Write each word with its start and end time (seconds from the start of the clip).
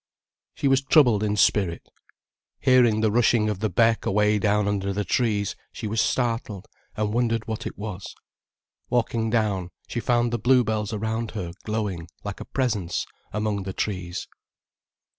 She 0.55 0.67
was 0.67 0.81
troubled 0.81 1.21
in 1.21 1.35
spirit. 1.37 1.87
Hearing 2.59 3.01
the 3.01 3.11
rushing 3.11 3.49
of 3.51 3.59
the 3.59 3.69
beck 3.69 4.03
away 4.03 4.39
down 4.39 4.67
under 4.67 4.93
the 4.93 5.03
trees, 5.05 5.55
she 5.71 5.85
was 5.85 6.01
startled, 6.01 6.67
and 6.97 7.13
wondered 7.13 7.47
what 7.47 7.67
it 7.67 7.77
was. 7.77 8.15
Walking 8.89 9.29
down, 9.29 9.69
she 9.87 9.99
found 9.99 10.33
the 10.33 10.39
bluebells 10.39 10.91
around 10.91 11.29
her 11.37 11.51
glowing 11.65 12.07
like 12.23 12.39
a 12.39 12.45
presence, 12.45 13.05
among 13.31 13.61
the 13.61 13.73
trees. 13.73 14.27